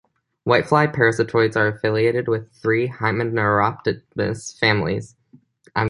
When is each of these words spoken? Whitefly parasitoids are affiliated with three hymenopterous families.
Whitefly 0.47 0.95
parasitoids 0.95 1.55
are 1.55 1.67
affiliated 1.67 2.27
with 2.27 2.51
three 2.53 2.89
hymenopterous 2.89 4.57
families. 4.59 5.15